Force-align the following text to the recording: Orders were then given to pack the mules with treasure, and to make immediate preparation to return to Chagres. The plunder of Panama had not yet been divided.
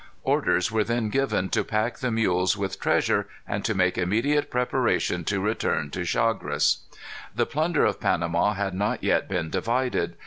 Orders 0.23 0.71
were 0.71 0.83
then 0.83 1.09
given 1.09 1.49
to 1.49 1.63
pack 1.63 1.99
the 1.99 2.09
mules 2.09 2.57
with 2.57 2.79
treasure, 2.79 3.27
and 3.47 3.63
to 3.63 3.75
make 3.75 3.99
immediate 3.99 4.49
preparation 4.49 5.23
to 5.25 5.39
return 5.39 5.91
to 5.91 6.03
Chagres. 6.03 6.79
The 7.35 7.45
plunder 7.45 7.85
of 7.85 7.99
Panama 7.99 8.53
had 8.55 8.73
not 8.73 9.03
yet 9.03 9.29
been 9.29 9.51
divided. 9.51 10.15